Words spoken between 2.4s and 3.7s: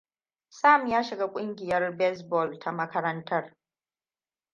ta makarantar.